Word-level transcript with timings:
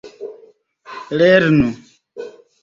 lernu 1.17 1.61